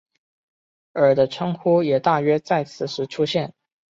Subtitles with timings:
[0.93, 3.53] 而的称呼也大约在此时出现。